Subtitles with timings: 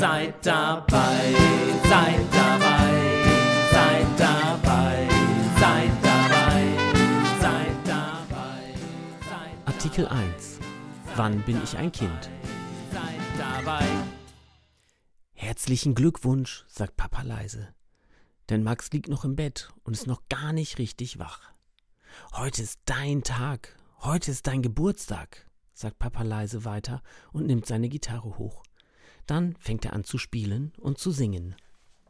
[0.00, 1.34] Seid dabei,
[1.82, 3.24] seid dabei,
[3.70, 5.08] seid dabei,
[5.60, 6.68] seid dabei,
[7.38, 8.74] seid dabei,
[9.20, 10.58] seid Artikel 1.
[11.16, 12.30] Wann bin ich ein Kind?
[12.90, 13.84] seid dabei.
[15.34, 17.68] Herzlichen Glückwunsch, sagt Papa leise.
[18.48, 21.52] Denn Max liegt noch im Bett und ist noch gar nicht richtig wach.
[22.32, 23.76] Heute ist dein Tag.
[23.98, 28.62] Heute ist dein Geburtstag, sagt Papa leise weiter und nimmt seine Gitarre hoch.
[29.30, 31.54] Dann fängt er an zu spielen und zu singen.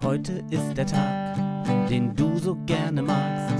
[0.03, 1.37] Heute ist der Tag,
[1.91, 3.55] den du so gerne magst,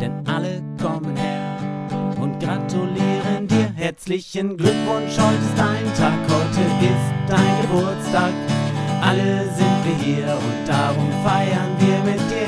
[0.00, 3.72] denn alle kommen her und gratulieren dir.
[3.76, 8.34] Herzlichen Glückwunsch, heute ist dein Tag, heute ist dein Geburtstag.
[9.00, 12.43] Alle sind wir hier und darum feiern wir mit dir.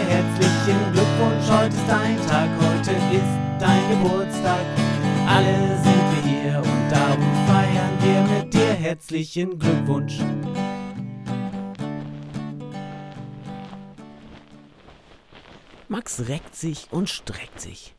[9.17, 10.19] Herzlichen Glückwunsch.
[15.89, 17.95] Max reckt sich und streckt sich.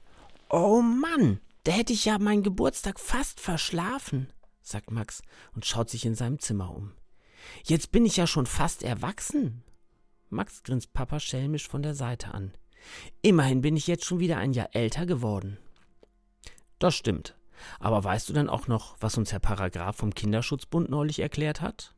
[0.47, 5.23] Oh Mann, da hätte ich ja meinen Geburtstag fast verschlafen, sagt Max
[5.55, 6.91] und schaut sich in seinem Zimmer um.
[7.63, 9.63] Jetzt bin ich ja schon fast erwachsen.
[10.29, 12.53] Max grinst Papa schelmisch von der Seite an.
[13.23, 15.57] Immerhin bin ich jetzt schon wieder ein Jahr älter geworden.
[16.77, 17.36] Das stimmt.
[17.79, 21.93] Aber weißt du dann auch noch, was uns Herr Paragraph vom Kinderschutzbund neulich erklärt hat?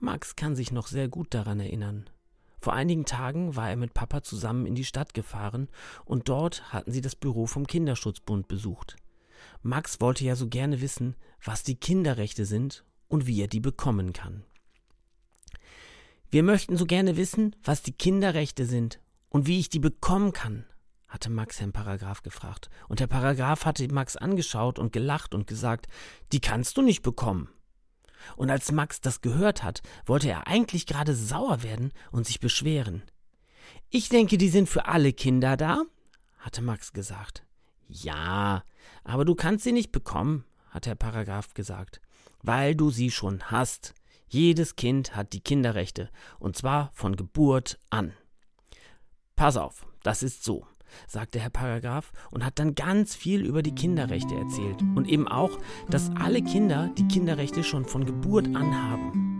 [0.00, 2.08] Max kann sich noch sehr gut daran erinnern.
[2.60, 5.68] Vor einigen Tagen war er mit Papa zusammen in die Stadt gefahren
[6.04, 8.96] und dort hatten sie das Büro vom Kinderschutzbund besucht.
[9.62, 14.12] Max wollte ja so gerne wissen, was die Kinderrechte sind und wie er die bekommen
[14.12, 14.44] kann.
[16.30, 19.00] Wir möchten so gerne wissen, was die Kinderrechte sind
[19.30, 20.66] und wie ich die bekommen kann,
[21.08, 22.68] hatte Max Herrn Paragraph gefragt.
[22.88, 25.86] Und Herr Paragraph hatte Max angeschaut und gelacht und gesagt,
[26.32, 27.48] die kannst du nicht bekommen.
[28.36, 33.02] Und als Max das gehört hat, wollte er eigentlich gerade sauer werden und sich beschweren.
[33.90, 35.82] Ich denke, die sind für alle Kinder da,
[36.38, 37.44] hatte Max gesagt.
[37.86, 38.64] Ja,
[39.04, 42.00] aber du kannst sie nicht bekommen, hat Herr Paragraph gesagt,
[42.42, 43.94] weil du sie schon hast.
[44.28, 48.12] Jedes Kind hat die Kinderrechte, und zwar von Geburt an.
[49.36, 50.66] Pass auf, das ist so,
[51.06, 55.58] sagte Herr Paragraph und hat dann ganz viel über die Kinderrechte erzählt und eben auch,
[55.90, 59.38] dass alle Kinder die Kinderrechte schon von Geburt an haben.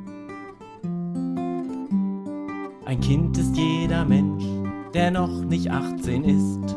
[2.85, 4.45] Ein Kind ist jeder Mensch,
[4.95, 6.77] der noch nicht 18 ist.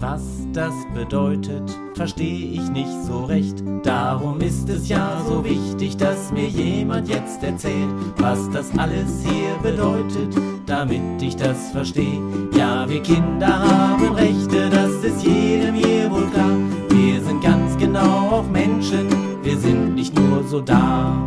[0.00, 3.62] Was das bedeutet, verstehe ich nicht so recht.
[3.84, 9.56] Darum ist es ja so wichtig, dass mir jemand jetzt erzählt, was das alles hier
[9.62, 10.36] bedeutet,
[10.66, 12.20] damit ich das verstehe.
[12.56, 16.56] Ja, wir Kinder haben Rechte, das ist jedem hier wohl klar.
[16.90, 19.08] Wir sind ganz genau auch Menschen,
[19.42, 21.26] wir sind nicht nur so da.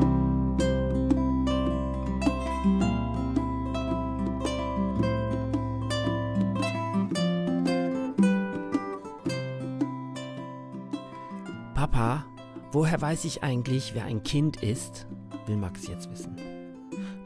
[11.76, 12.26] Papa,
[12.72, 15.08] woher weiß ich eigentlich, wer ein Kind ist?
[15.48, 16.36] will Max jetzt wissen.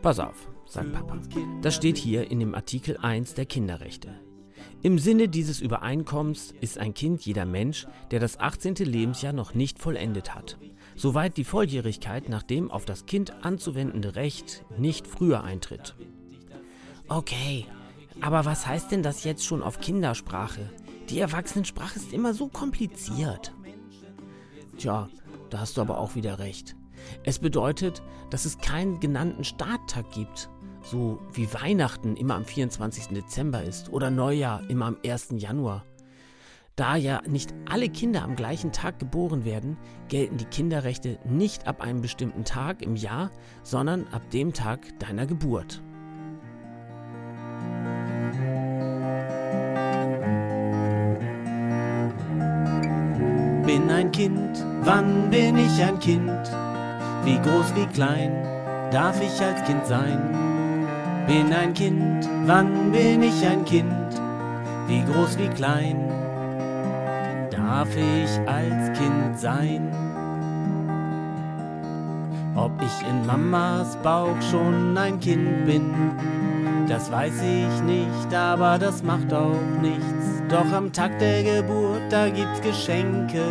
[0.01, 1.17] Pass auf, sagt Papa.
[1.61, 4.09] Das steht hier in dem Artikel 1 der Kinderrechte.
[4.83, 8.75] Im Sinne dieses Übereinkommens ist ein Kind jeder Mensch, der das 18.
[8.75, 10.57] Lebensjahr noch nicht vollendet hat,
[10.95, 15.95] soweit die Volljährigkeit nach dem auf das Kind anzuwendende Recht nicht früher eintritt.
[17.07, 17.65] Okay,
[18.21, 20.69] aber was heißt denn das jetzt schon auf Kindersprache?
[21.09, 23.53] Die Erwachsenensprache ist immer so kompliziert.
[24.77, 25.09] Tja,
[25.49, 26.75] da hast du aber auch wieder recht.
[27.23, 30.49] Es bedeutet, dass es keinen genannten Starttag gibt,
[30.83, 33.07] so wie Weihnachten immer am 24.
[33.07, 35.29] Dezember ist oder Neujahr immer am 1.
[35.37, 35.85] Januar.
[36.75, 41.81] Da ja nicht alle Kinder am gleichen Tag geboren werden, gelten die Kinderrechte nicht ab
[41.81, 43.29] einem bestimmten Tag im Jahr,
[43.61, 45.81] sondern ab dem Tag deiner Geburt.
[53.65, 56.51] Bin ein Kind, wann bin ich ein Kind?
[57.23, 58.31] Wie groß, wie klein
[58.91, 60.50] darf ich als Kind sein?
[61.27, 64.21] Bin ein Kind, wann bin ich ein Kind?
[64.87, 65.97] Wie groß, wie klein
[67.49, 69.91] darf ich als Kind sein?
[72.55, 75.91] Ob ich in Mamas Bauch schon ein Kind bin,
[76.87, 80.43] das weiß ich nicht, aber das macht auch nichts.
[80.49, 83.45] Doch am Tag der Geburt, da gibt's Geschenke.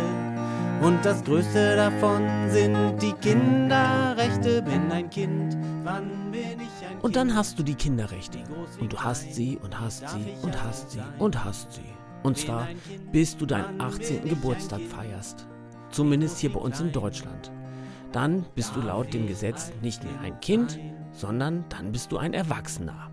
[0.81, 4.61] Und das Größte davon sind die Kinderrechte.
[4.61, 6.70] Bin ein Kind, wann bin ich?
[7.01, 8.39] Und dann hast du die Kinderrechte.
[8.79, 11.81] Und du hast sie und hast sie und hast sie und hast sie.
[12.23, 12.67] Und zwar
[13.11, 14.29] bis du deinen 18.
[14.29, 15.47] Geburtstag feierst.
[15.89, 17.51] Zumindest hier bei uns in Deutschland.
[18.11, 20.79] Dann bist du laut dem Gesetz nicht mehr ein Kind,
[21.11, 23.09] sondern dann bist du ein Erwachsener.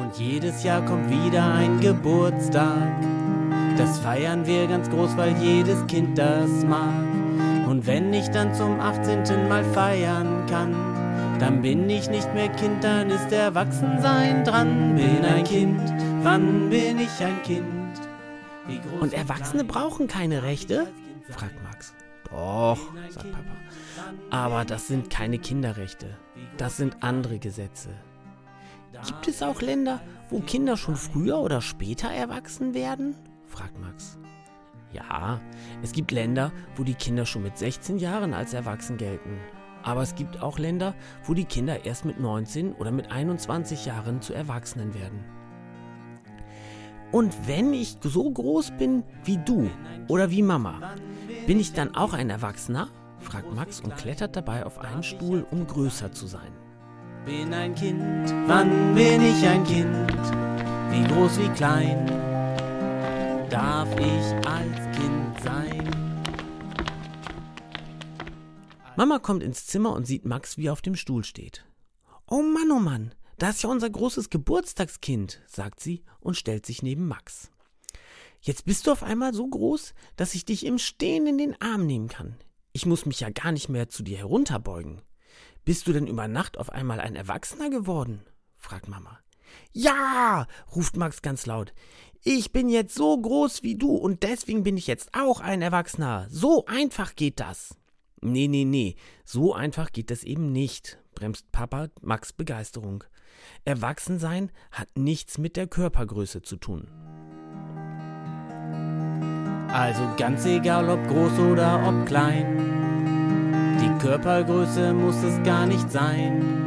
[0.00, 3.00] Und jedes Jahr kommt wieder ein Geburtstag.
[3.76, 6.94] Das feiern wir ganz groß, weil jedes Kind das mag.
[7.68, 9.48] Und wenn ich dann zum 18.
[9.48, 10.74] Mal feiern kann,
[11.40, 14.94] dann bin ich nicht mehr Kind, dann ist Erwachsensein dran.
[14.94, 15.80] Bin ein Kind,
[16.22, 17.70] wann bin ich ein Kind?
[19.00, 20.86] Und Erwachsene brauchen keine Rechte?
[21.30, 21.94] fragt Max.
[22.30, 22.78] Doch,
[23.08, 23.56] sagt Papa.
[24.30, 26.16] Aber das sind keine Kinderrechte.
[26.58, 27.88] Das sind andere Gesetze.
[29.06, 33.16] Gibt es auch Länder, wo Kinder schon früher oder später erwachsen werden?
[33.46, 34.18] fragt Max.
[34.92, 35.40] Ja,
[35.82, 39.38] es gibt Länder, wo die Kinder schon mit 16 Jahren als erwachsen gelten.
[39.82, 40.94] Aber es gibt auch Länder,
[41.24, 45.24] wo die Kinder erst mit 19 oder mit 21 Jahren zu Erwachsenen werden.
[47.12, 49.68] Und wenn ich so groß bin wie du
[50.08, 50.94] oder wie Mama,
[51.46, 52.88] bin ich dann auch ein Erwachsener?
[53.18, 56.52] fragt Max und klettert dabei auf einen Stuhl, um größer zu sein.
[57.26, 60.22] Bin ein Kind, wann bin ich ein Kind?
[60.90, 62.06] Wie groß, wie klein
[63.50, 65.99] darf ich als Kind sein?
[69.00, 71.64] Mama kommt ins Zimmer und sieht Max, wie er auf dem Stuhl steht.
[72.26, 76.82] Oh Mann, oh Mann, das ist ja unser großes Geburtstagskind, sagt sie und stellt sich
[76.82, 77.50] neben Max.
[78.42, 81.86] Jetzt bist du auf einmal so groß, dass ich dich im Stehen in den Arm
[81.86, 82.36] nehmen kann.
[82.74, 85.00] Ich muss mich ja gar nicht mehr zu dir herunterbeugen.
[85.64, 88.20] Bist du denn über Nacht auf einmal ein Erwachsener geworden?
[88.58, 89.18] fragt Mama.
[89.72, 91.72] Ja, ruft Max ganz laut.
[92.22, 96.26] Ich bin jetzt so groß wie du und deswegen bin ich jetzt auch ein Erwachsener.
[96.28, 97.79] So einfach geht das.
[98.22, 103.02] Nee, nee, nee, so einfach geht das eben nicht, bremst Papa Max Begeisterung.
[103.64, 106.88] Erwachsensein hat nichts mit der Körpergröße zu tun.
[109.72, 116.66] Also ganz egal ob groß oder ob klein, die Körpergröße muss es gar nicht sein.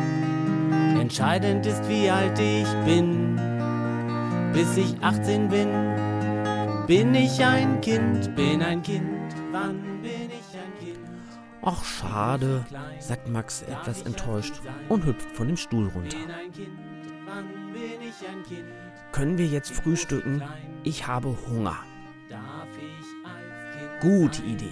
[1.00, 3.40] Entscheidend ist, wie alt ich bin.
[4.54, 5.68] Bis ich 18 bin,
[6.88, 9.04] bin ich ein Kind, bin ein Kind.
[9.52, 9.93] Wann
[11.66, 12.66] Ach, schade,
[13.00, 16.18] sagt Max etwas enttäuscht und hüpft von dem Stuhl runter.
[19.14, 20.44] Können wir jetzt frühstücken?
[20.84, 21.78] Ich habe Hunger.
[24.02, 24.68] Gute Idee.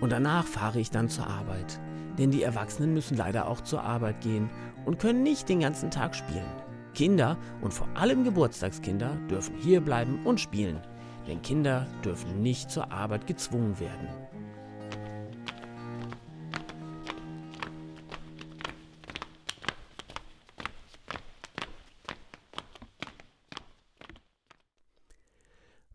[0.00, 1.80] Und danach fahre ich dann zur Arbeit.
[2.18, 4.50] Denn die Erwachsenen müssen leider auch zur Arbeit gehen
[4.84, 6.50] und können nicht den ganzen Tag spielen.
[6.94, 10.80] Kinder und vor allem Geburtstagskinder dürfen hier bleiben und spielen.
[11.26, 14.08] Denn Kinder dürfen nicht zur Arbeit gezwungen werden.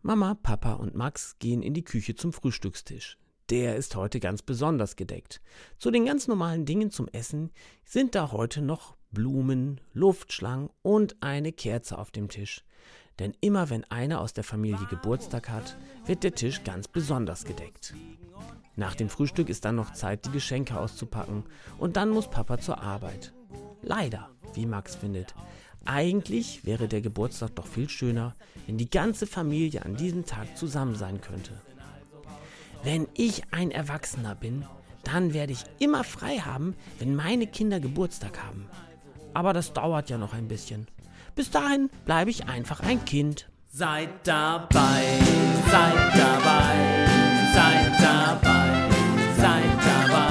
[0.06, 3.16] Mama, Papa und Max gehen in die Küche zum Frühstückstisch.
[3.48, 5.40] Der ist heute ganz besonders gedeckt.
[5.78, 7.50] Zu den ganz normalen Dingen zum Essen
[7.86, 12.66] sind da heute noch Blumen, Luftschlangen und eine Kerze auf dem Tisch.
[13.18, 17.94] Denn immer wenn einer aus der Familie Geburtstag hat, wird der Tisch ganz besonders gedeckt.
[18.76, 21.44] Nach dem Frühstück ist dann noch Zeit, die Geschenke auszupacken
[21.78, 23.32] und dann muss Papa zur Arbeit.
[23.80, 25.34] Leider, wie Max findet,
[25.86, 28.34] eigentlich wäre der Geburtstag doch viel schöner,
[28.66, 31.52] wenn die ganze Familie an diesem Tag zusammen sein könnte.
[32.82, 34.64] Wenn ich ein Erwachsener bin,
[35.04, 38.66] dann werde ich immer frei haben, wenn meine Kinder Geburtstag haben.
[39.32, 40.86] Aber das dauert ja noch ein bisschen.
[41.34, 43.48] Bis dahin bleibe ich einfach ein Kind.
[43.72, 45.18] Seid dabei,
[45.70, 47.06] seid dabei,
[47.54, 48.88] seid dabei,
[49.36, 50.23] seid dabei.